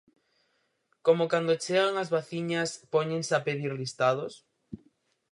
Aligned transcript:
¿Como 1.05 1.23
cando 1.33 1.59
chegan 1.63 1.93
as 2.03 2.09
vacinas 2.15 2.69
póñense 2.93 3.31
a 3.35 3.43
pedir 3.47 3.71
listados? 3.81 4.33